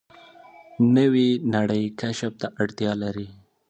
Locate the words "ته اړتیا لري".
2.41-3.27